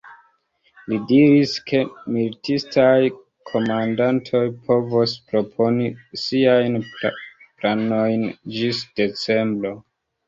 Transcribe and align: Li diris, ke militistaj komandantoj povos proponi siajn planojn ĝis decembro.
Li 0.91 0.97
diris, 1.09 1.51
ke 1.71 1.81
militistaj 2.15 2.95
komandantoj 3.51 4.43
povos 4.69 5.15
proponi 5.33 5.93
siajn 6.25 6.81
planojn 6.89 8.29
ĝis 8.59 8.85
decembro. 9.03 9.79